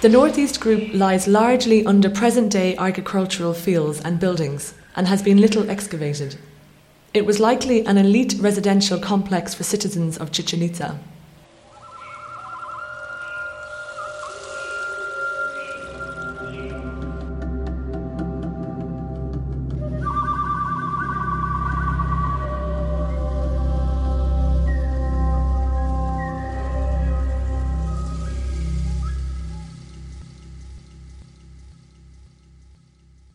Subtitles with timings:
[0.00, 5.40] The northeast group lies largely under present day agricultural fields and buildings and has been
[5.40, 6.36] little excavated.
[7.12, 11.00] It was likely an elite residential complex for citizens of Chichen Itza.